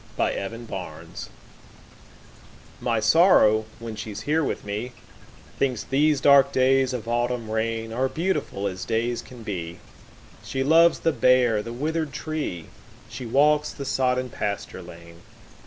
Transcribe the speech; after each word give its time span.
My 0.17 0.33
November 0.33 1.03
Guest 1.05 1.29
MY 2.79 2.99
Sorrow, 3.01 3.65
when 3.77 3.95
she's 3.95 4.21
here 4.21 4.43
with 4.43 4.65
me, 4.65 4.93
Thinks 5.59 5.83
these 5.83 6.19
dark 6.19 6.51
days 6.51 6.91
of 6.91 7.07
autumn 7.07 7.47
rainAre 7.49 8.11
beautiful 8.11 8.65
as 8.65 8.83
days 8.83 9.21
can 9.21 9.43
be; 9.43 9.77
She 10.43 10.63
loves 10.63 11.01
the 11.01 11.11
bare, 11.11 11.61
the 11.61 11.71
withered 11.71 12.13
tree; 12.13 12.69
She 13.09 13.27
walks 13.27 13.69
the 13.71 13.85
sodden 13.85 14.31
pasture 14.31 14.81
lane. 14.81 15.21